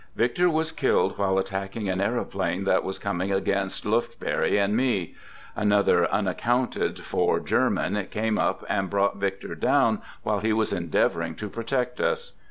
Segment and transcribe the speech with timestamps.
[0.15, 5.13] Victor was Skilled while attacking an aeroplane that was coming jagainst Lufbery and me.
[5.55, 10.73] Another unaccounted for j German came up and brought Victor down while he J was
[10.73, 12.33] endeavoring to protect us.